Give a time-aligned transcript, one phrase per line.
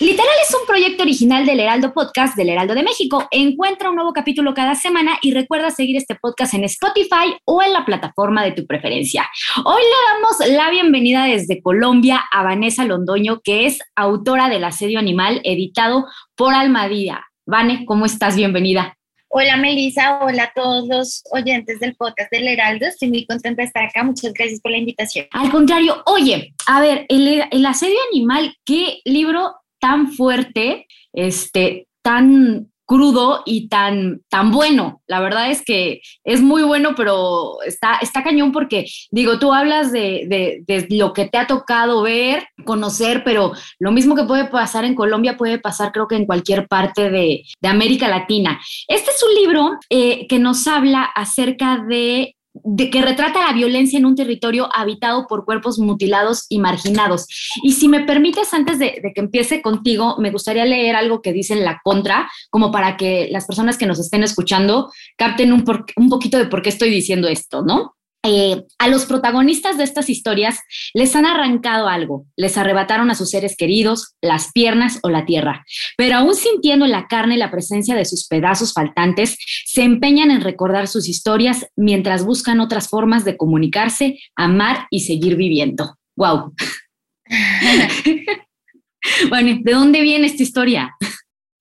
[0.00, 3.26] Literal es un proyecto original del Heraldo Podcast del Heraldo de México.
[3.32, 7.72] Encuentra un nuevo capítulo cada semana y recuerda seguir este podcast en Spotify o en
[7.72, 9.28] la plataforma de tu preferencia.
[9.64, 15.00] Hoy le damos la bienvenida desde Colombia a Vanessa Londoño, que es autora del Asedio
[15.00, 17.24] Animal, editado por Almadía.
[17.44, 18.36] Vane, ¿cómo estás?
[18.36, 18.96] Bienvenida.
[19.30, 22.86] Hola Melissa, hola a todos los oyentes del podcast del Heraldo.
[22.86, 24.04] Estoy muy contenta de estar acá.
[24.04, 25.26] Muchas gracias por la invitación.
[25.32, 32.70] Al contrario, oye, a ver, el, el asedio animal, ¿qué libro tan fuerte, este, tan
[32.88, 35.02] crudo y tan, tan bueno.
[35.06, 39.92] La verdad es que es muy bueno, pero está, está cañón porque, digo, tú hablas
[39.92, 44.86] de, de, lo que te ha tocado ver, conocer, pero lo mismo que puede pasar
[44.86, 48.58] en Colombia puede pasar creo que en cualquier parte de, de América Latina.
[48.88, 53.98] Este es un libro eh, que nos habla acerca de de que retrata la violencia
[53.98, 57.26] en un territorio habitado por cuerpos mutilados y marginados.
[57.62, 61.56] Y si me permites, antes de, que empiece contigo, me gustaría leer algo que dice
[61.56, 65.64] la contra, como para que las personas que nos estén escuchando capten un,
[65.96, 67.97] un poquito de por qué estoy diciendo esto, ¿no?
[68.30, 70.58] Eh, a los protagonistas de estas historias
[70.92, 75.64] les han arrancado algo, les arrebataron a sus seres queridos, las piernas o la tierra,
[75.96, 80.42] pero aún sintiendo en la carne la presencia de sus pedazos faltantes, se empeñan en
[80.42, 85.96] recordar sus historias mientras buscan otras formas de comunicarse, amar y seguir viviendo.
[86.14, 86.52] ¡Wow!
[89.30, 90.94] bueno, ¿de dónde viene esta historia?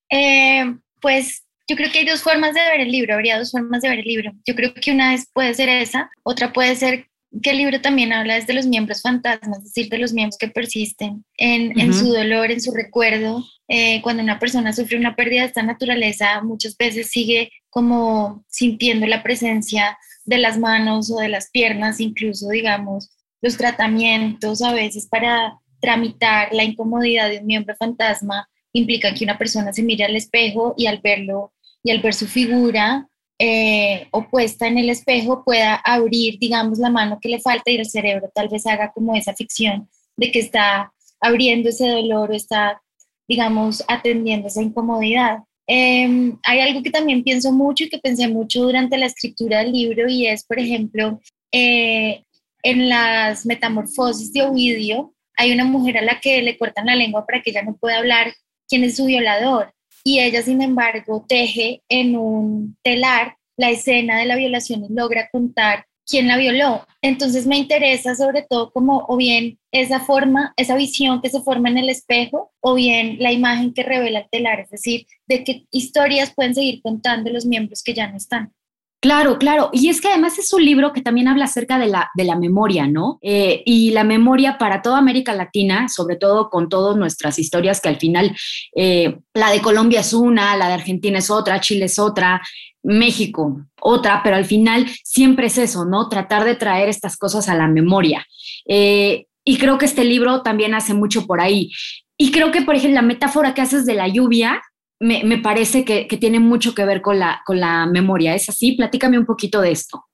[0.09, 3.81] Eh, pues yo creo que hay dos formas de ver el libro, habría dos formas
[3.81, 4.31] de ver el libro.
[4.45, 7.07] Yo creo que una es, puede ser esa, otra puede ser
[7.41, 10.47] que el libro también habla de los miembros fantasmas, es decir, de los miembros que
[10.47, 13.43] persisten en, en su dolor, en su recuerdo.
[13.67, 19.05] Eh, cuando una persona sufre una pérdida de esta naturaleza, muchas veces sigue como sintiendo
[19.07, 23.09] la presencia de las manos o de las piernas, incluso, digamos,
[23.41, 29.37] los tratamientos a veces para tramitar la incomodidad de un miembro fantasma implican que una
[29.37, 31.53] persona se mire al espejo y al verlo
[31.87, 33.07] y al ver su figura
[33.39, 37.85] eh, opuesta en el espejo pueda abrir, digamos, la mano que le falta y el
[37.85, 39.87] cerebro tal vez haga como esa ficción
[40.17, 42.81] de que está abriendo ese dolor o está,
[43.25, 45.37] digamos, atendiendo esa incomodidad.
[45.65, 49.71] Em, hay algo que también pienso mucho y que pensé mucho durante la escritura del
[49.71, 51.21] libro y es, por ejemplo,
[51.53, 52.25] eh,
[52.63, 57.25] en las metamorfosis de Ovidio, hay una mujer a la que le cortan la lengua
[57.25, 58.33] para que ella no pueda hablar
[58.67, 59.71] quién es su violador
[60.03, 65.29] y ella, sin embargo, teje en un telar la escena de la violación y logra
[65.29, 66.85] contar quién la violó.
[67.01, 71.69] Entonces me interesa sobre todo como o bien esa forma, esa visión que se forma
[71.69, 75.65] en el espejo o bien la imagen que revela el telar, es decir, de qué
[75.71, 78.53] historias pueden seguir contando los miembros que ya no están.
[78.99, 79.69] Claro, claro.
[79.73, 82.35] Y es que además es un libro que también habla acerca de la, de la
[82.35, 83.19] memoria, ¿no?
[83.21, 87.89] Eh, y la memoria para toda América Latina, sobre todo con todas nuestras historias, que
[87.89, 88.35] al final
[88.75, 92.41] eh, la de Colombia es una, la de Argentina es otra, Chile es otra,
[92.81, 96.09] México otra, pero al final siempre es eso, ¿no?
[96.09, 98.25] Tratar de traer estas cosas a la memoria.
[98.67, 101.71] Eh, y creo que este libro también hace mucho por ahí.
[102.17, 104.61] Y creo que, por ejemplo, la metáfora que haces de la lluvia,
[104.99, 108.35] me, parece que, tiene mucho que ver con la, con la memoria.
[108.35, 108.73] ¿Es así?
[108.73, 110.05] Platícame un poquito de esto.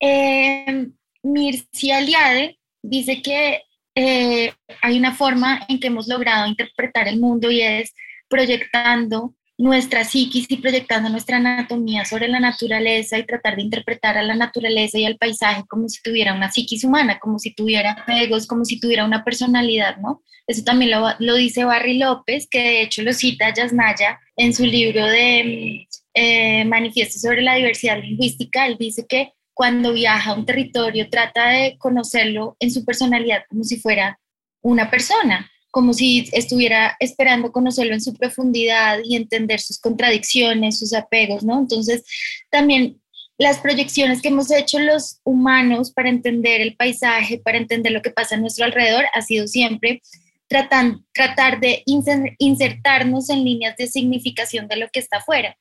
[0.00, 0.88] Eh,
[1.22, 3.62] Mircea Eliade dice que
[3.94, 4.52] eh,
[4.82, 7.94] hay una forma en que hemos logrado interpretar el mundo y es
[8.28, 14.22] proyectando nuestra psiquis y proyectando nuestra anatomía sobre la naturaleza y tratar de interpretar a
[14.22, 18.46] la naturaleza y al paisaje como si tuviera una psiquis humana, como si tuviera egos,
[18.46, 20.22] como si tuviera una personalidad, ¿no?
[20.46, 25.04] Eso también lo, dice Barry López, que de hecho lo cita Yasnaya en su libro
[25.04, 28.66] de eh, Manifiesto sobre la diversidad lingüística.
[28.66, 33.64] Él dice que cuando viaja a un territorio trata de conocerlo en su personalidad como
[33.64, 34.20] si fuera
[34.62, 40.92] una persona como si estuviera esperando conocerlo en su profundidad y entender sus contradicciones, sus
[40.92, 41.56] apegos, ¿no?
[41.56, 42.02] Entonces,
[42.50, 43.00] también
[43.38, 48.10] las proyecciones que hemos hecho los humanos para entender el paisaje, para entender lo que
[48.10, 50.02] pasa a nuestro alrededor, ha sido siempre
[50.48, 55.56] tratar, tratar de insertarnos en líneas de significación de lo que está afuera.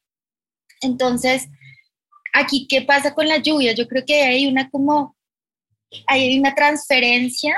[0.82, 1.48] Entonces,
[2.34, 3.74] aquí, ¿qué pasa con la lluvia?
[3.74, 5.16] Yo creo que hay una como,
[6.08, 7.56] hay una transferencia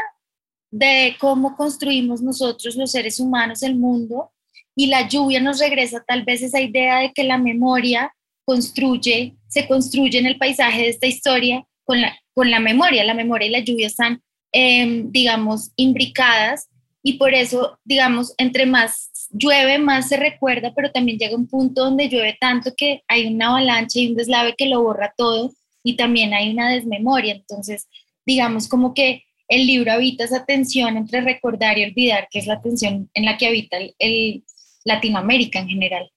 [0.71, 4.31] de cómo construimos nosotros los seres humanos el mundo
[4.75, 8.13] y la lluvia nos regresa tal vez esa idea de que la memoria
[8.45, 13.03] construye, se construye en el paisaje de esta historia con la, con la memoria.
[13.03, 14.21] La memoria y la lluvia están,
[14.51, 16.69] em, digamos, imbricadas
[17.03, 21.83] y por eso, digamos, entre más llueve, más se recuerda, pero también llega un punto
[21.83, 25.51] donde llueve tanto que hay una avalancha y un deslave que lo borra todo
[25.83, 27.33] y también hay una desmemoria.
[27.33, 27.87] Entonces,
[28.25, 32.61] digamos, como que el libro habita esa tensión entre recordar y olvidar, que es la
[32.61, 34.43] tensión en la que habita el
[34.85, 36.09] Latinoamérica en general.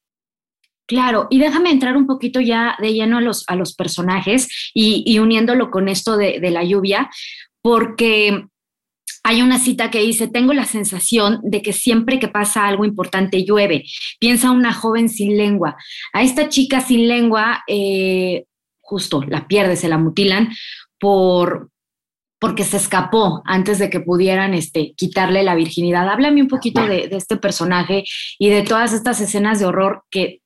[0.87, 5.19] Claro, y déjame entrar un poquito ya de lleno a los, a los personajes y,
[5.19, 7.09] uniéndolo con esto de, de la lluvia,
[7.63, 8.45] porque
[9.25, 13.45] hay una cita que dice, tengo la sensación de que siempre que pasa algo importante
[13.45, 13.85] llueve.
[14.19, 15.77] Piensa una joven sin lengua.
[16.13, 18.45] A esta chica sin lengua, eh,
[18.81, 20.51] justo la pierde, se la mutilan
[20.99, 21.71] por
[22.43, 26.09] porque se escapó antes de que pudieran este, quitarle la virginidad.
[26.09, 28.03] Háblame un poquito de, de este personaje
[28.37, 30.43] y de todas estas escenas de horror que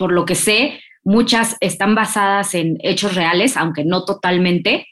[0.00, 4.86] por lo que sé, muchas están basadas en hechos reales, aunque no totalmente,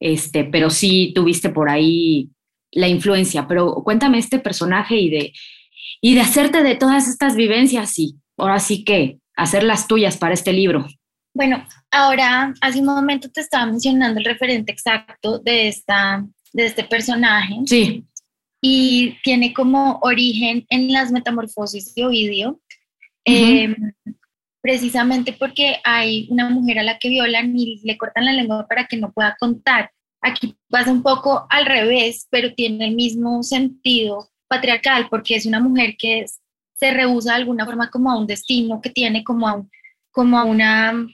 [0.00, 2.30] este, pero sí tuviste por ahí
[2.70, 3.46] la influencia.
[3.48, 5.32] Pero cuéntame este personaje y de,
[6.00, 10.52] y de hacerte de todas estas vivencias y ahora sí que hacerlas tuyas para este
[10.52, 10.86] libro.
[11.34, 16.84] Bueno, ahora hace un momento te estaba mencionando el referente exacto de, esta, de este
[16.84, 17.54] personaje.
[17.66, 18.04] Sí.
[18.60, 22.60] Y tiene como origen en las metamorfosis de Ovidio
[24.62, 28.86] precisamente porque hay una mujer a la que violan y le cortan la lengua para
[28.86, 29.90] que no pueda contar.
[30.22, 35.58] Aquí pasa un poco al revés, pero tiene el mismo sentido patriarcal, porque es una
[35.58, 36.24] mujer que
[36.74, 39.66] se rehúsa de alguna forma como a un destino que tiene, como a,
[40.12, 41.06] como a una,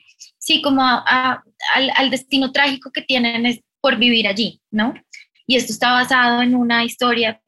[0.48, 4.94] sí, como al, destino trágico que tienen por vivir allí, ¿no?
[5.46, 7.38] Y esto está basado en una historia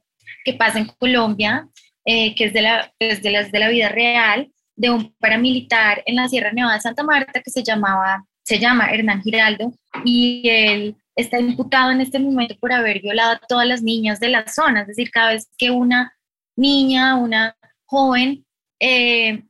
[0.44, 1.66] que pasa en Colombia,
[2.04, 6.16] eh, que es de la, es las, de la vida real, de un paramilitar en
[6.16, 9.72] la Sierra Nevada de Santa Marta que se llamaba, se llama Hernán Giraldo
[10.04, 14.28] y él está imputado en este momento por haber violado a todas las niñas de
[14.28, 16.12] la zona, es decir, cada vez que una
[16.54, 17.56] niña, una
[17.86, 18.44] joven,
[18.78, 19.42] eh,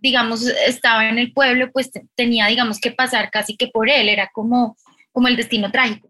[0.00, 4.30] digamos, estaba en el pueblo, pues tenía, digamos, que pasar casi que por él, era
[4.32, 4.76] como,
[5.12, 6.08] como el destino trágico.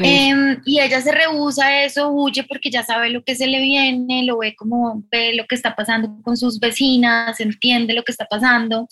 [0.00, 3.60] Em, y ella se rehúsa a eso, huye porque ya sabe lo que se le
[3.60, 8.12] viene, lo ve como ve lo que está pasando con sus vecinas, entiende lo que
[8.12, 8.88] está pasando,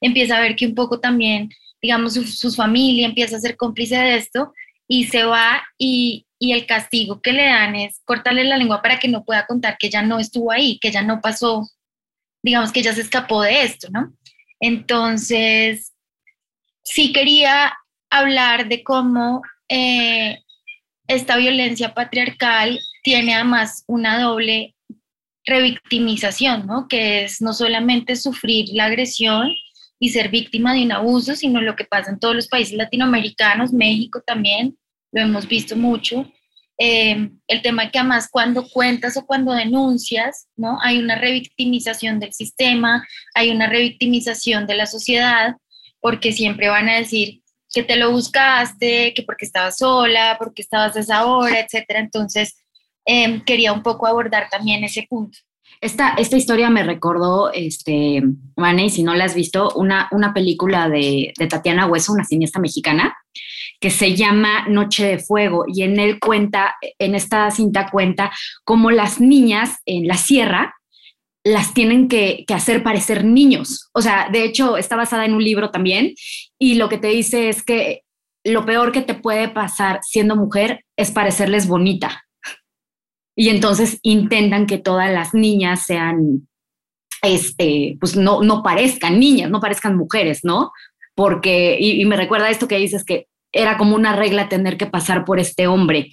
[0.00, 1.48] empieza a ver que un poco también,
[1.80, 4.52] digamos, su, familia empieza a ser cómplice de esto
[4.86, 8.98] y se va y, y, el castigo que le dan es cortarle la lengua para
[8.98, 11.66] que no pueda contar que ella no estuvo ahí, que ella no pasó,
[12.42, 14.14] digamos que ella se escapó de esto, ¿no?
[14.60, 15.92] Entonces,
[16.82, 17.74] sí quería
[18.10, 20.38] hablar de cómo eh,
[21.08, 24.74] esta violencia patriarcal tiene además una doble
[25.44, 26.88] revictimización, ¿no?
[26.88, 29.52] Que es no solamente sufrir la agresión
[29.98, 33.72] y ser víctima de un abuso, sino lo que pasa en todos los países latinoamericanos,
[33.72, 34.76] México también,
[35.12, 36.30] lo hemos visto mucho.
[36.78, 40.78] Eh, el tema que además cuando cuentas o cuando denuncias, ¿no?
[40.82, 45.56] Hay una revictimización del sistema, hay una revictimización de la sociedad,
[46.00, 47.40] porque siempre van a decir,
[47.72, 52.00] que te lo buscaste, que porque estabas sola, porque estabas a esa hora, etcétera.
[52.00, 52.56] Entonces,
[53.04, 55.38] em, quería un poco abordar también ese punto.
[55.80, 58.22] Esta, esta historia me recordó, este,
[58.56, 62.60] Vane, si no la has visto, una, una película de, de Tatiana Hueso, una cineasta
[62.60, 63.15] mexicana,
[63.80, 68.30] que se llama Noche de Fuego y en él cuenta, en esta cinta cuenta
[68.64, 70.74] cómo las niñas en la sierra
[71.46, 73.88] las tienen que, hacer parecer niños.
[73.92, 76.14] O sea, de hecho, está basada en un libro también
[76.58, 78.02] y lo que te dice es que
[78.44, 82.24] lo peor que te puede pasar siendo mujer es parecerles bonita.
[83.36, 86.48] Y entonces intentan que todas las niñas sean,
[87.22, 90.72] este, pues no, no parezcan niñas, no parezcan mujeres, ¿no?
[91.14, 95.24] Porque, y, me recuerda esto que dices que era como una regla tener que pasar
[95.24, 96.12] por este hombre.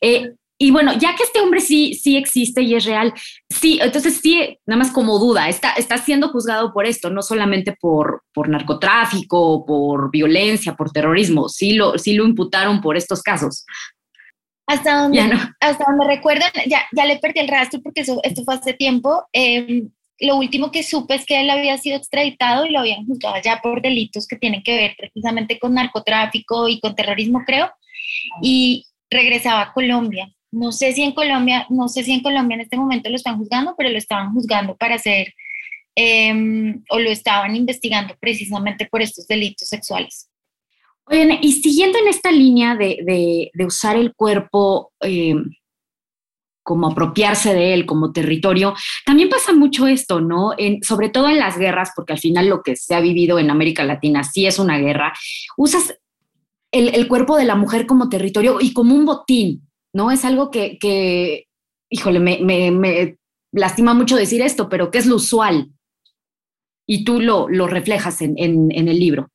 [0.00, 3.12] Eh, y bueno, ya que este hombre sí, sí existe y es real,
[3.50, 7.76] sí, entonces sí, nada más como duda, está, está siendo juzgado por esto, no solamente
[7.80, 13.66] por, por narcotráfico, por violencia, por terrorismo, sí lo, sí lo imputaron por estos casos.
[14.66, 15.20] Hasta donde,
[15.60, 19.26] hasta donde recuerdan, ya, ya le perdí el rastro porque eso, esto fue hace tiempo.
[19.32, 23.36] Em, lo último que supe es que él había sido extraditado y lo habían juzgado
[23.42, 27.70] ya por delitos que tienen que ver precisamente con narcotráfico y con terrorismo, creo,
[28.42, 30.32] y regresaba a Colombia.
[30.52, 33.38] No sé si en Colombia, no sé si en Colombia en este momento lo están
[33.38, 35.34] juzgando, pero lo estaban juzgando para hacer
[35.96, 40.30] em, o lo estaban investigando precisamente por estos delitos sexuales.
[41.06, 45.50] Oigan, y siguiendo en esta línea de, usar el cuerpo em,
[46.64, 48.74] como apropiarse de él como territorio,
[49.06, 50.50] también pasa mucho esto, ¿no?
[50.82, 53.84] sobre todo en las guerras, porque al final lo que se ha vivido en América
[53.84, 55.12] Latina sí es una guerra,
[55.56, 55.96] usas
[56.72, 59.62] el cuerpo de la mujer como territorio y como un botín,
[59.94, 60.10] ¿no?
[60.10, 61.46] Es algo que,
[61.88, 63.16] híjole, me,
[63.52, 65.70] lastima mucho decir esto, pero que es lo usual.
[66.86, 69.30] Y tú lo, lo reflejas en, el libro.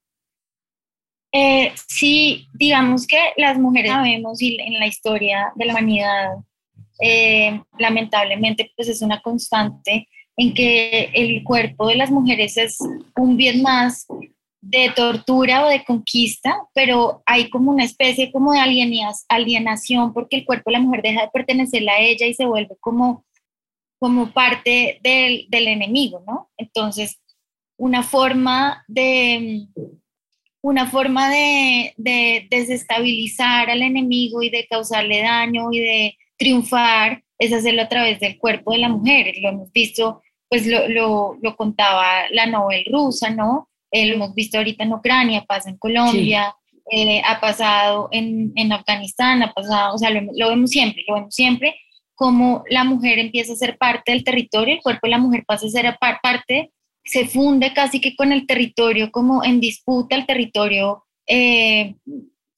[1.31, 6.29] Eh, sí, digamos que las mujeres sabemos y en la historia de la humanidad,
[6.99, 12.77] eh, lamentablemente, pues es una constante en que el cuerpo de las mujeres es
[13.15, 14.07] un bien más
[14.61, 18.59] de tortura o de conquista, pero hay como una especie como de
[19.29, 22.75] alienación porque el cuerpo de la mujer deja de pertenecerle a ella y se vuelve
[22.79, 23.25] como,
[23.99, 26.49] como parte del, del enemigo, ¿no?
[26.57, 27.19] Entonces,
[27.77, 29.67] una forma de
[30.61, 31.93] una forma de,
[32.49, 38.39] desestabilizar al enemigo y de causarle daño y de triunfar es hacerlo a través del
[38.39, 39.35] cuerpo de la mujer.
[39.39, 43.69] Lo hemos visto, pues lo, lo, lo contaba la novela rusa, ¿no?
[43.91, 46.55] Eh, lo hemos visto ahorita en Ucrania, pasa en Colombia,
[46.91, 51.15] eh, ha pasado en, en, Afganistán, ha pasado, o sea, lo, lo, vemos siempre, lo
[51.15, 51.75] vemos siempre,
[52.13, 55.65] como la mujer empieza a ser parte del territorio, el cuerpo de la mujer pasa
[55.65, 56.71] a ser parte,
[57.03, 61.05] se funde casi que con el territorio, como en disputa el territorio.
[61.25, 61.95] Eh,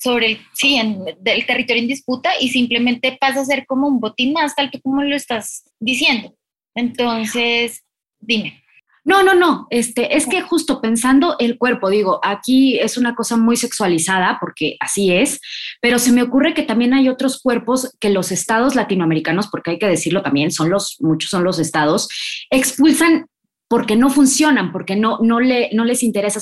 [0.02, 4.00] sobre el, sí, en, del territorio en disputa y simplemente pasa a ser como un
[4.00, 6.34] botín más, tal que como lo estás diciendo.
[6.74, 7.84] Entonces,
[8.20, 8.64] dime.
[9.04, 13.36] No, no, no, este, es que justo pensando el cuerpo, digo, aquí es una cosa
[13.36, 15.40] muy sexualizada porque así es,
[15.82, 19.80] pero se me ocurre que también hay otros cuerpos que los estados latinoamericanos, porque hay
[19.80, 22.10] que decirlo también, son los, muchos son los estados,
[22.52, 23.26] expulsan
[23.72, 26.42] porque no funcionan, porque no, no, le, no les interesa,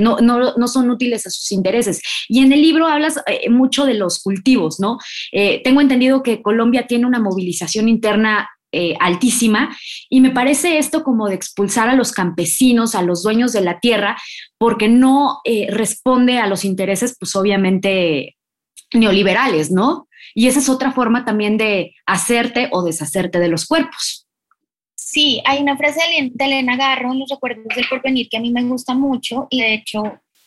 [0.00, 2.02] no, no, no, son útiles a sus intereses.
[2.28, 4.98] Y en el libro hablas eh, mucho de los cultivos, ¿no?
[5.30, 9.76] Eh, tengo entendido que Colombia tiene una movilización interna eh, altísima.
[10.10, 13.78] Y me parece esto como de expulsar a los campesinos, a los dueños de la
[13.78, 14.16] tierra,
[14.58, 18.34] porque no responde a los intereses, pues obviamente
[18.92, 20.08] neoliberales, ¿no?
[20.34, 24.25] Y esa es otra forma también de hacerte o deshacerte de los cuerpos.
[25.08, 26.00] Sí, hay una frase
[26.32, 29.60] de Elena Garro en los recuerdos del porvenir que a mí me gusta mucho y
[29.60, 30.02] de hecho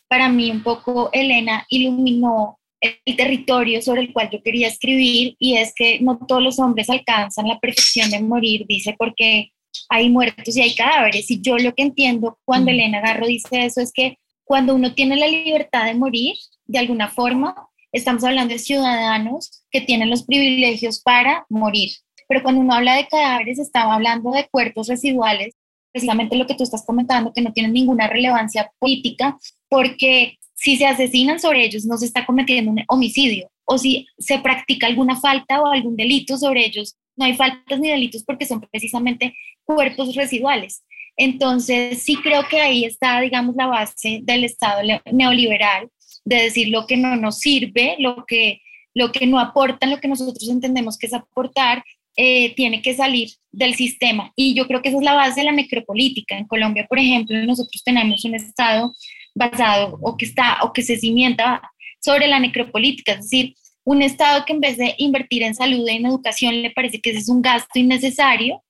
[0.09, 5.55] para mí un poco Elena iluminó el territorio sobre el cual yo quería escribir y
[5.55, 9.53] es que no todos los hombres alcanzan la perfección de morir, dice, porque
[9.87, 11.31] hay muertos y hay cadáveres.
[11.31, 15.15] Y yo lo que entiendo cuando Elena Garro dice eso es que cuando uno tiene
[15.15, 16.35] la libertad de morir,
[16.65, 17.55] de alguna forma,
[17.93, 21.91] estamos hablando de ciudadanos que tienen los privilegios para morir.
[22.29, 25.55] Pero cuando uno habla de cadáveres, estaba hablando de cuerpos residuales,
[25.91, 30.85] precisamente lo que tú estás comentando, que no tienen ninguna relevancia política, porque si se
[30.85, 33.49] asesinan sobre ellos, no se está cometiendo un homicidio.
[33.65, 37.89] O si se practica alguna falta o algún delito sobre ellos, no hay faltas ni
[37.89, 40.83] delitos porque son precisamente cuerpos residuales.
[41.17, 44.81] Entonces, sí creo que ahí está, digamos, la base del Estado
[45.11, 45.89] neoliberal,
[46.25, 48.61] de decir lo que no nos sirve, lo que,
[48.93, 51.83] lo que no aporta, lo que nosotros entendemos que es aportar,
[52.15, 54.31] eh, tiene que salir del sistema.
[54.35, 56.37] Y yo creo que esa es la base de la necropolítica.
[56.37, 58.93] En Colombia, por ejemplo, nosotros tenemos un Estado
[59.35, 61.61] basado o que está o que se cimienta
[61.99, 65.91] sobre la necropolítica, es decir, un Estado que en vez de invertir en salud y
[65.91, 68.63] en educación le parece que ese es un gasto innecesario,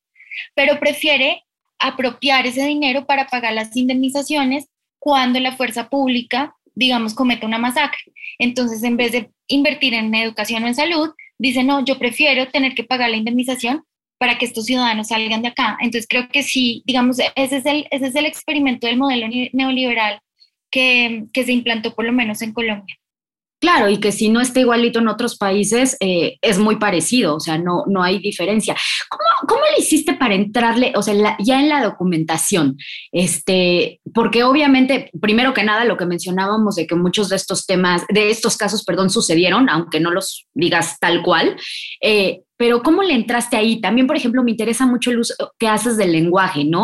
[0.55, 1.43] pero prefiere
[1.79, 4.67] apropiar ese dinero para pagar las indemnizaciones
[4.97, 7.99] cuando la fuerza pública, digamos, comete una masacre.
[8.37, 12.75] Entonces, en vez de invertir en educación o en salud, dice, no, yo prefiero tener
[12.75, 13.83] que pagar la indemnización
[14.19, 15.77] para que estos ciudadanos salgan de acá.
[15.79, 20.19] Entonces, creo que sí, digamos, ese es el, ese es el experimento del modelo neoliberal
[20.69, 22.95] que, se implantó por lo menos en Colombia.
[23.59, 27.39] Claro, y que si no está igualito en otros países, eh, es muy parecido, o
[27.41, 28.75] sea, no, no hay diferencia.
[29.09, 32.77] ¿Cómo, ¿Cómo, le hiciste para entrarle, o sea, ya en la documentación?
[33.11, 38.03] Este, porque obviamente, primero que nada, lo que mencionábamos de que muchos de estos temas,
[38.07, 41.57] de estos casos, perdón, sucedieron, aunque no los digas tal cual,
[42.01, 43.81] eh, pero ¿cómo le entraste ahí?
[43.81, 46.83] También, por ejemplo, me interesa mucho el uso que haces del lenguaje, ¿no?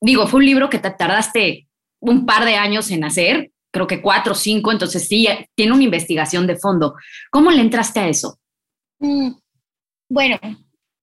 [0.00, 1.68] digo, fue un libro que te tardaste
[2.00, 5.84] un par de años en hacer, creo que cuatro o cinco, entonces sí, tiene una
[5.84, 6.94] investigación de fondo.
[7.30, 8.38] ¿Cómo le entraste a eso?
[8.98, 9.32] Mm,
[10.08, 10.38] bueno,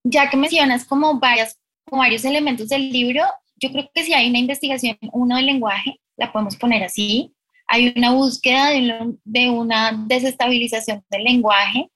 [0.04, 1.60] ya que mencionas como, varias,
[1.92, 3.22] varios elementos del libro,
[3.58, 7.34] yo creo que si hay una investigación, uno del lenguaje, la podemos poner así,
[7.68, 11.90] hay una búsqueda de, de una desestabilización del lenguaje,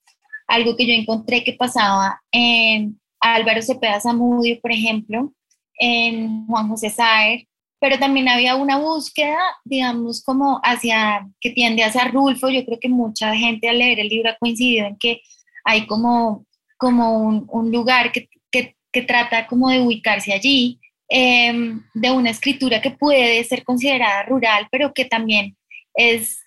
[0.48, 5.34] algo que yo encontré que pasaba en Álvaro Cepeda Zamudio, por ejemplo,
[5.78, 7.48] en Juan José Saer,
[7.80, 12.50] pero también había una búsqueda, digamos, como hacia, que tiende hacia Rulfo.
[12.50, 15.22] Yo creo que mucha gente al leer el libro ha coincidido en que
[15.64, 16.46] hay como,
[16.78, 20.80] como un, un lugar que, que, que, trata como de ubicarse allí,
[21.10, 21.54] eh,
[21.94, 25.56] de una escritura que puede ser considerada rural, pero que también
[25.94, 26.40] es,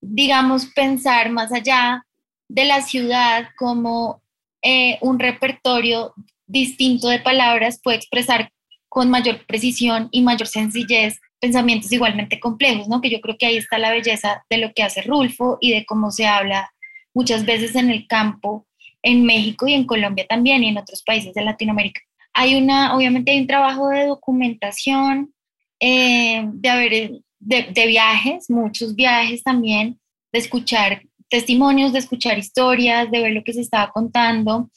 [0.00, 2.04] digamos, pensar más allá
[2.48, 4.22] de la ciudad como
[4.62, 6.12] eh, un repertorio
[6.46, 8.50] distinto de palabras puede expresar
[8.92, 13.00] con mayor precisión y mayor sencillez pensamientos igualmente complejos, ¿no?
[13.00, 15.86] Que yo creo que ahí está la belleza de lo que hace Rulfo y de
[15.86, 16.70] cómo se habla
[17.14, 18.66] muchas veces en el campo,
[19.02, 22.02] en México y en Colombia también y en otros países de Latinoamérica.
[22.34, 25.32] Hay una, obviamente hay un trabajo de documentación,
[25.80, 29.98] eh, de, haber, de, de viajes, muchos viajes también,
[30.34, 34.68] de escuchar testimonios, de escuchar historias, de ver lo que se estaba contando.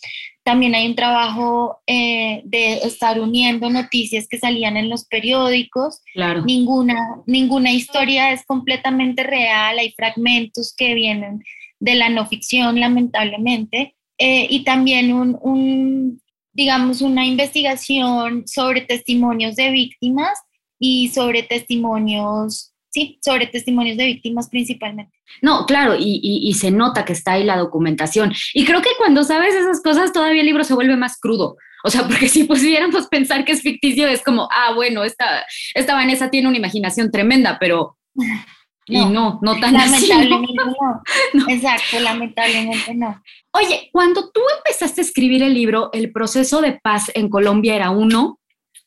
[0.45, 6.01] También hay un trabajo eh, de estar uniendo noticias que salían en los periódicos.
[6.13, 6.45] Claro.
[6.45, 11.43] Ninguna, ninguna historia es completamente real, hay fragmentos que vienen
[11.79, 13.95] de la no ficción, lamentablemente.
[14.19, 16.21] Eh, y también un, un,
[16.53, 20.37] digamos, una investigación sobre testimonios de víctimas
[20.77, 25.11] y sobre testimonios sí, sobre testimonios de víctimas principalmente.
[25.41, 28.33] No, claro, y, y, y, se nota que está ahí la documentación.
[28.53, 31.57] Y creo que cuando sabes esas cosas, todavía el libro se vuelve más crudo.
[31.83, 35.93] O sea, porque si pudiéramos pensar que es ficticio, es como, ah, bueno, esta, esta
[35.93, 37.97] Vanessa tiene una imaginación tremenda, pero...
[38.15, 38.25] No,
[38.87, 41.03] y no, no tan lamentablemente así, ¿no?
[41.33, 41.49] no.
[41.49, 43.21] Exacto, lamentablemente no.
[43.51, 47.89] Oye, cuando tú empezaste a escribir el libro, el proceso de paz en Colombia era
[47.89, 48.39] uno,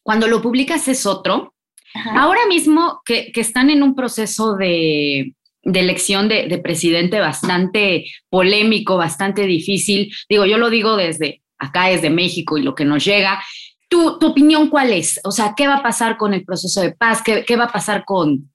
[0.02, 1.52] cuando lo publicas es otro,
[1.98, 2.20] Ajá.
[2.20, 8.06] Ahora mismo que, que, están en un proceso de, de elección de, de, presidente bastante
[8.28, 13.04] polémico, bastante difícil, digo, yo lo digo desde acá, desde México y lo que nos
[13.04, 13.42] llega.
[13.88, 15.20] ¿Tu, tu opinión cuál es?
[15.24, 17.22] O sea, ¿qué va a pasar con el proceso de paz?
[17.22, 18.52] ¿Qué, qué va a pasar con,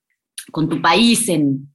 [0.52, 1.74] con tu país en,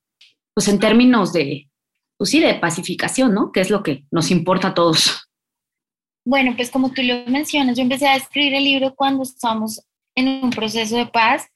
[0.55, 1.69] pues en términos de,
[2.17, 3.53] pues sí, de pacificación, ¿no?
[3.53, 5.29] Que es lo que nos importa a todos.
[6.25, 9.83] Bueno, pues como tú lo mencionas, yo empecé a escribir el libro cuando estábamos
[10.15, 11.47] en un proceso de paz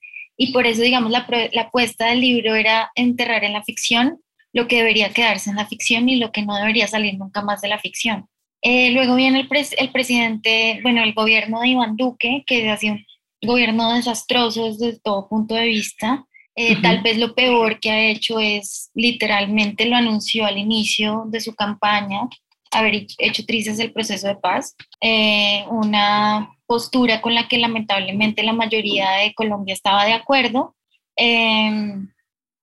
[0.42, 4.18] y por eso, digamos, la, la apuesta del libro era enterrar en la ficción
[4.52, 7.60] lo que debería quedarse en la ficción y lo que no debería salir nunca más
[7.60, 8.26] de la ficción.
[8.60, 12.76] Eh, luego viene el, pres el, presidente, bueno, el gobierno de Iván Duque, que ha
[12.76, 13.04] sido un
[13.40, 16.24] gobierno desastroso desde todo punto de vista.
[16.56, 16.82] Eh, uh -huh.
[16.82, 21.54] Tal vez lo peor que ha hecho es, literalmente lo anunció al inicio de su
[21.54, 22.28] campaña,
[22.72, 28.54] haber hecho trizas el proceso de paz, eh, una postura con la que lamentablemente la
[28.54, 30.74] mayoría de Colombia estaba de acuerdo
[31.14, 31.98] eh,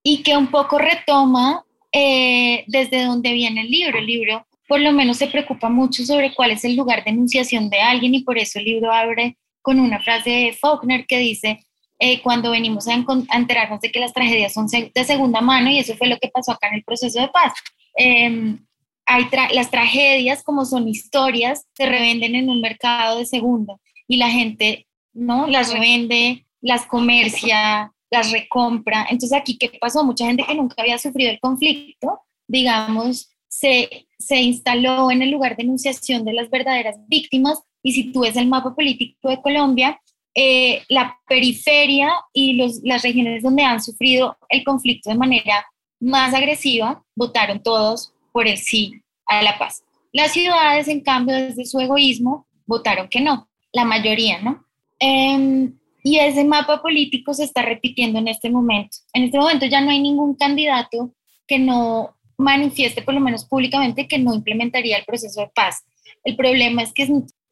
[0.01, 3.99] y que un poco retoma eh, desde donde viene el libro.
[3.99, 7.69] El libro por lo menos se preocupa mucho sobre cuál es el lugar de enunciación
[7.69, 11.59] de alguien y por eso el libro abre con una frase de Faulkner que dice,
[11.99, 15.77] eh, cuando venimos a, a, enterarnos de que las tragedias son de segunda mano y
[15.77, 17.53] eso fue lo que pasó acá en el proceso de paz.
[17.95, 18.57] Eh,
[19.05, 23.75] hay tra las tragedias como son historias se revenden en un mercado de segunda
[24.09, 29.05] y la gente no las revende, las comercia, las recompra.
[29.09, 30.03] Entonces aquí qué pasó?
[30.03, 35.55] Mucha gente que nunca había sufrido el conflicto, digamos, se, se instaló en el lugar
[35.55, 37.61] de enunciación de las verdaderas víctimas.
[37.83, 40.01] Y si tú ves el mapa político de Colombia,
[40.33, 45.65] eh, la periferia y los, las regiones donde han sufrido el conflicto de manera
[45.99, 49.83] más agresiva, votaron todos por el sí a la paz.
[50.11, 54.65] Las ciudades, en cambio, desde su egoísmo, votaron que no, la mayoría, ¿no?
[54.99, 58.97] Em, y ese mapa político se está repitiendo en este momento.
[59.13, 61.13] En este momento ya no hay ningún candidato
[61.47, 65.83] que no manifieste, por lo menos públicamente, que no implementaría el proceso de paz.
[66.23, 67.07] El problema es que,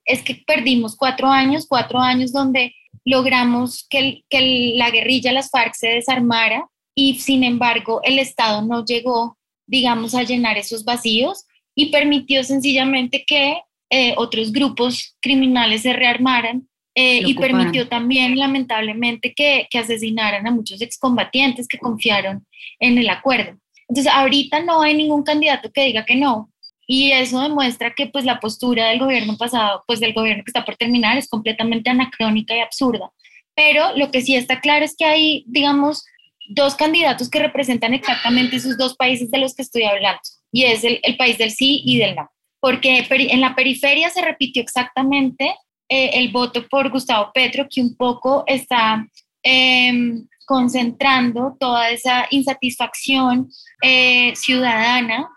[0.06, 5.74] es, que perdimos cuatro años, cuatro años donde logramos que, que la guerrilla, las FARC,
[5.74, 11.92] se desarmara y sin embargo el Estado no llegó, digamos, a llenar esos vacíos y
[11.92, 13.58] permitió sencillamente que
[13.90, 20.52] eh, otros grupos criminales se rearmaran eh, y permitió también, lamentablemente, que, que, asesinaran a
[20.52, 22.46] muchos excombatientes que confiaron
[22.80, 23.58] en el acuerdo.
[23.88, 26.50] Entonces, ahorita no hay ningún candidato que diga que no.
[26.88, 30.66] Y eso demuestra que pues la postura del gobierno pasado, pues del gobierno que está
[30.66, 33.12] por terminar, es completamente anacrónica y absurda.
[33.56, 36.06] Pero lo que sí está claro es que hay, digamos,
[36.50, 40.22] dos candidatos que representan exactamente esos dos países de los que estoy hablando.
[40.52, 42.30] Y es el, el país del sí y del no.
[42.68, 45.56] Porque en la periferia se repitió exactamente
[45.88, 49.08] eh, el voto por Gustavo Petro, que un poco está
[49.42, 53.48] em, concentrando toda esa insatisfacción
[53.82, 55.30] eh, ciudadana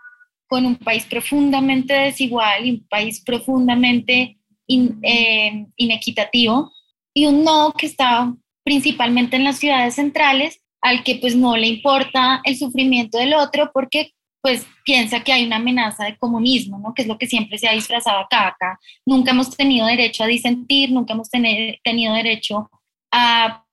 [0.45, 6.73] con un país profundamente desigual y un país profundamente em, inequitativo,
[7.13, 11.67] y un no que está principalmente en las ciudades centrales, al que pues no le
[11.67, 16.93] importa el sufrimiento del otro porque pues piensa que hay una amenaza de comunismo, ¿no?
[16.93, 18.47] que es lo que siempre se ha disfrazado acá.
[18.47, 22.69] Acá nunca hemos tenido derecho a disentir, nunca hemos tenido derecho
[23.11, 23.63] a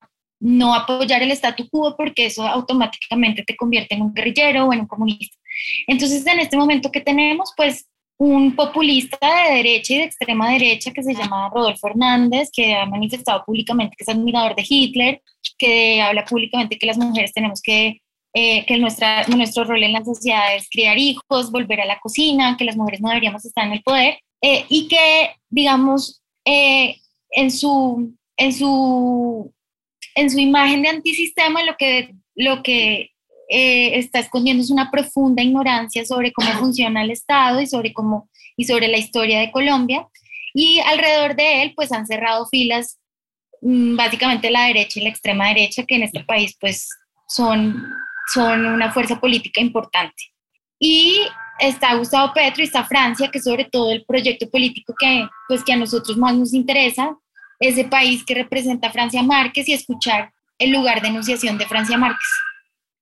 [0.40, 4.80] no apoyar el statu quo porque eso automáticamente te convierte en un guerrillero o en
[4.80, 5.36] un comunista.
[5.86, 10.92] Entonces, en este momento que tenemos, pues un populista de derecha y de extrema derecha
[10.92, 15.22] que se llama Rodolfo Hernández, que ha manifestado públicamente que es admirador de Hitler,
[15.56, 18.00] que habla públicamente que las mujeres tenemos que
[18.34, 22.56] eh, que nuestra, nuestro rol en la sociedad es criar hijos, volver a la cocina,
[22.58, 26.96] que las mujeres no deberíamos estar en el poder eh, y que, digamos, eh,
[27.30, 29.52] en, su, en, su,
[30.14, 33.10] en su imagen de antisistema lo que, lo que
[33.50, 38.64] está escondiendo es una profunda ignorancia sobre cómo funciona el Estado y sobre, cómo, y
[38.64, 40.06] sobre la historia de Colombia.
[40.52, 42.98] Y alrededor de él, pues han cerrado filas
[43.62, 46.88] mm, básicamente la derecha y la extrema derecha, que en este país, pues
[47.26, 47.90] son
[48.32, 50.22] son una fuerza política importante.
[50.78, 51.20] Y
[51.58, 55.72] está Gustavo Petro y está Francia, que sobre todo el proyecto político que, pues, que
[55.72, 57.16] a nosotros más nos interesa,
[57.60, 61.98] ese país que representa a Francia Márquez y escuchar el lugar de enunciación de Francia
[61.98, 62.28] Márquez.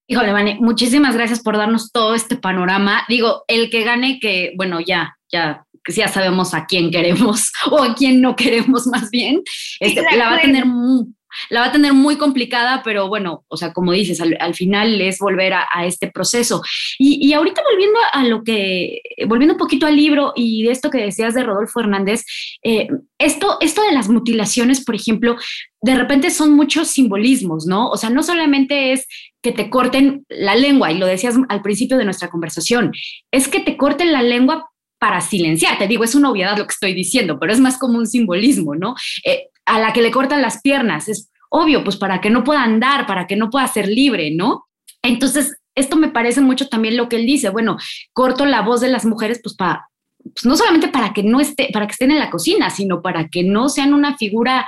[0.09, 3.05] Híjole, Vane, muchísimas gracias por darnos todo este panorama.
[3.09, 7.95] Digo, el que gane, que bueno, ya, ya, ya sabemos a quién queremos o a
[7.95, 9.43] quién no queremos más bien,
[9.81, 11.07] este, la va a tener muy,
[11.51, 15.19] la va a tener muy complicada, pero bueno, o sea, como dices, al, final es
[15.19, 16.63] volver a, este proceso.
[16.99, 20.99] Y, ahorita volviendo a lo que, volviendo un poquito al libro y de esto que
[20.99, 22.25] decías de Rodolfo Hernández,
[22.63, 25.37] eh, esto, esto de las mutilaciones, por ejemplo,
[25.83, 27.91] de repente son muchos simbolismos, ¿no?
[27.91, 29.07] O sea, no solamente es
[29.43, 32.93] que te corten la lengua, y lo decías al principio de nuestra conversación,
[33.31, 35.79] es que te corten la lengua para silenciar.
[35.79, 38.75] Te digo, es una obviedad lo que estoy diciendo, pero es más como un simbolismo,
[38.75, 38.95] ¿no?
[39.25, 42.63] Eh, a la que le cortan las piernas, es obvio, pues para que no pueda
[42.63, 44.67] andar, para que no pueda ser libre, ¿no?
[45.03, 47.77] Entonces, esto me parece mucho también lo que él dice, bueno,
[48.13, 51.69] corto la voz de las mujeres, pues para, pues no solamente para que no esté,
[51.73, 54.67] para que estén en la cocina, sino para que no sean una figura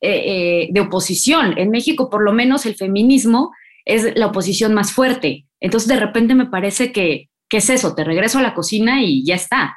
[0.00, 1.58] eh, eh, de oposición.
[1.58, 3.52] En México, por lo menos, el feminismo
[3.84, 5.46] es la oposición más fuerte.
[5.60, 9.24] Entonces, de repente me parece que, que es eso, te regreso a la cocina y
[9.24, 9.76] ya está.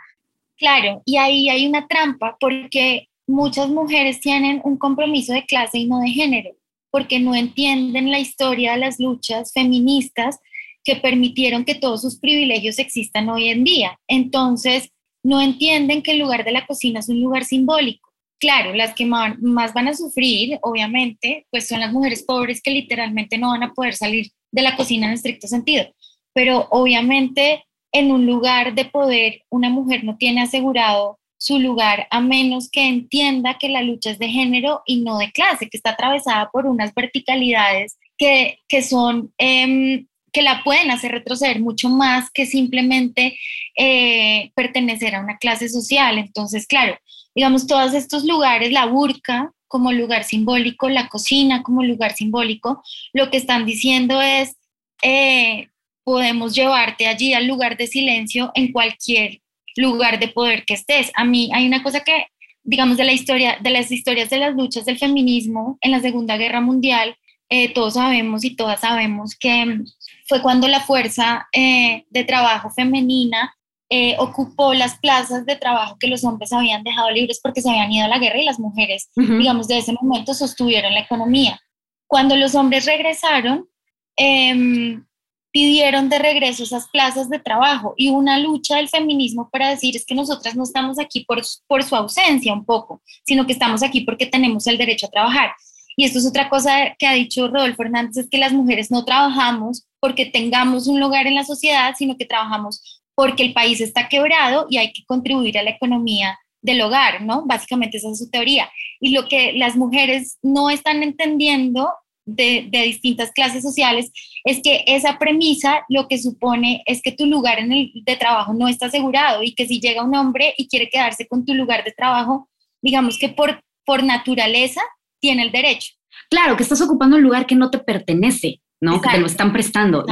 [0.58, 5.88] Claro, y ahí hay una trampa porque muchas mujeres tienen un compromiso de clase y
[5.88, 6.52] no de género,
[6.92, 10.40] porque no entienden la historia de las luchas feministas
[10.84, 14.00] que permitieron que todos sus privilegios existan hoy en día.
[14.08, 14.90] Entonces,
[15.24, 18.12] no entienden que el lugar de la cocina es un lugar simbólico.
[18.40, 23.38] Claro, las que más van a sufrir, obviamente, pues son las mujeres pobres que literalmente
[23.38, 25.86] no van a poder salir de la cocina en estricto sentido.
[26.34, 32.22] Pero obviamente en un lugar de poder, una mujer no tiene asegurado su lugar a
[32.22, 35.90] menos que entienda que la lucha es de género y no de clase, que está
[35.90, 39.34] atravesada por unas verticalidades que, que son...
[39.38, 43.38] Em, que la pueden hacer retroceder mucho más que simplemente
[43.78, 46.18] eh, pertenecer a una clase social.
[46.18, 46.98] Entonces, claro,
[47.36, 52.82] digamos, todos estos lugares, la burka como lugar simbólico, la cocina como lugar simbólico,
[53.14, 54.56] lo que están diciendo es,
[55.04, 55.68] eh,
[56.04, 59.43] podemos llevarte allí al lugar de silencio en cualquier
[59.76, 61.12] lugar de poder que estés.
[61.16, 62.28] A mí hay una cosa que,
[62.64, 66.38] digamos, de la historia, de las historias de las luchas del feminismo en la Segunda
[66.38, 67.16] Guerra Mundial,
[67.50, 69.82] eh, todos sabemos y todas sabemos que
[70.28, 73.54] fue cuando la fuerza eh, de trabajo femenina
[73.90, 77.92] eh, ocupó las plazas de trabajo que los hombres habían dejado libres porque se habían
[77.92, 81.60] ido a la guerra y las mujeres, digamos, de ese momento sostuvieron la economía.
[82.08, 83.68] Cuando los hombres regresaron,
[84.16, 85.06] em,
[85.54, 90.04] pidieron de regreso esas plazas de trabajo y una lucha del feminismo para decir es
[90.04, 94.02] que nosotras no estamos aquí por, por su ausencia un poco, sino que estamos aquí
[94.02, 95.52] porque tenemos el derecho a trabajar.
[95.96, 99.06] Y esto es otra cosa que ha dicho Rodolfo Hernández, es que las mujeres no
[99.06, 104.10] trabajamos porque tengamos un lugar en la sociedad, sino que trabajamos porque el país está
[104.10, 107.46] quebrado y hay que contribuir a la economía del hogar, ¿no?
[107.46, 108.72] Básicamente esa es su teoría.
[109.00, 111.94] Y lo que las mujeres no están entendiendo
[112.26, 114.12] de, distintas clases sociales
[114.46, 118.54] es que esa premisa lo que supone es que tu lugar en el, de trabajo
[118.54, 121.84] no está asegurado y que si llega un hombre y quiere quedarse con tu lugar
[121.84, 122.50] de trabajo,
[122.82, 124.82] digamos que por, por naturaleza
[125.20, 125.94] tiene el derecho.
[126.30, 129.02] Claro, que estás ocupando un lugar que no te pertenece, ¿no?
[129.02, 130.06] Que te lo están prestando.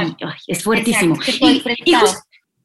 [0.46, 1.16] es fuertísimo.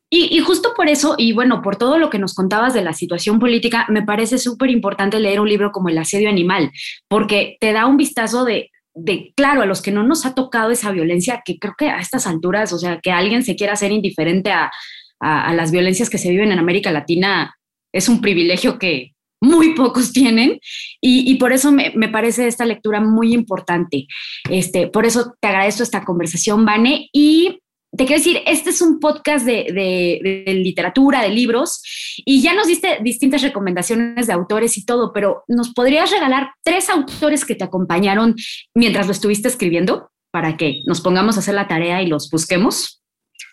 [0.09, 3.39] Y, justo por eso, y bueno, por todo lo que nos contabas de la situación
[3.39, 6.71] política, me parece súper importante leer un libro como El asedio animal,
[7.09, 10.71] porque te da un vistazo de, de, claro, a los que no nos ha tocado
[10.71, 13.91] esa violencia, que creo que a estas alturas, o sea, que alguien se quiera hacer
[13.91, 14.71] indiferente a,
[15.19, 17.55] a, las violencias que se viven en América Latina,
[17.93, 20.59] es un privilegio que muy pocos tienen
[20.99, 24.07] y, y por eso me, me, parece esta lectura muy importante.
[24.49, 27.59] Este, por eso te agradezco esta conversación, Vane, y
[27.97, 31.81] te quiero decir, este es un podcast de, literatura, de libros,
[32.25, 36.89] y ya nos diste distintas recomendaciones de autores y todo, pero ¿nos podrías regalar tres
[36.89, 38.35] autores que te acompañaron
[38.75, 43.01] mientras lo estuviste escribiendo para que nos pongamos a hacer la tarea y los busquemos?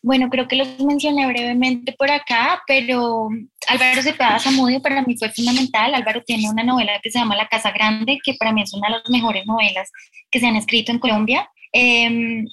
[0.03, 3.29] Bueno, creo que los mencioné brevemente por acá, pero
[3.69, 5.95] Álvaro Cepeda Zamudio para mí fue fundamental.
[5.95, 8.89] Álvaro tiene una novela que se llama La Casa Grande, que para mí es una
[8.89, 9.91] de las mejores novelas
[10.31, 11.49] que se han escrito en Colombia.
[11.73, 12.45] Eh,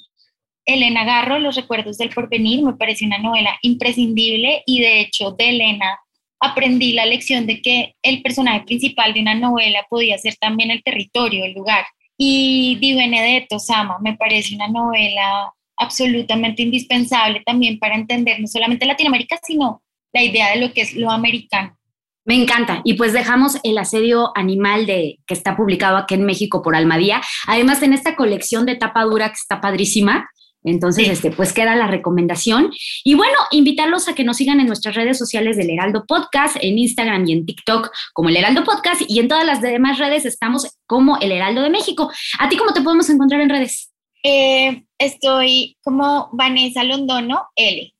[0.64, 5.48] Elena Garro, Los recuerdos del porvenir, me parece una novela imprescindible y de hecho de
[5.48, 5.98] Elena
[6.40, 10.82] aprendí la lección de que el personaje principal de una novela podía ser también el
[10.82, 11.84] territorio, el lugar.
[12.16, 18.86] Y Di Benedetto Sama me parece una novela absolutamente indispensable también para entender no solamente
[18.86, 21.76] Latinoamérica, sino la idea de lo que es lo americano.
[22.24, 22.82] Me encanta.
[22.84, 27.20] Y pues dejamos el asedio animal de que está publicado aquí en México por Almadía.
[27.48, 30.28] Además, en esta colección de tapa dura que está padrísima,
[30.64, 32.70] entonces, este, pues queda la recomendación.
[33.04, 36.78] Y bueno, invitarlos a que nos sigan en nuestras redes sociales del Heraldo Podcast, en
[36.78, 40.78] Instagram y en TikTok como el Heraldo Podcast, y en todas las demás redes estamos
[40.86, 42.10] como el Heraldo de México.
[42.38, 43.92] ¿A ti cómo te podemos encontrar en redes?
[44.22, 47.92] Eh, estoy como Vanessa Londono L.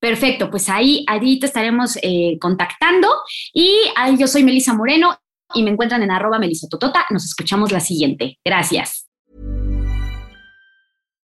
[0.00, 3.08] Perfecto, pues ahí, ahí te estaremos eh, contactando.
[3.52, 5.18] Y ahí yo soy Melisa Moreno
[5.54, 7.04] y me encuentran en arroba melisototota.
[7.10, 8.38] Nos escuchamos la siguiente.
[8.42, 9.09] Gracias.